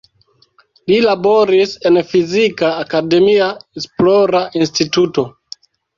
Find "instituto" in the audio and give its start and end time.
4.63-5.27